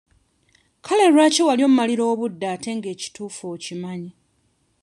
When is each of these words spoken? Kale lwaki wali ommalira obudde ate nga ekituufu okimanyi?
Kale 0.85 1.05
lwaki 1.13 1.41
wali 1.47 1.61
ommalira 1.67 2.03
obudde 2.13 2.45
ate 2.53 2.69
nga 2.77 2.87
ekituufu 2.95 3.43
okimanyi? 3.55 4.11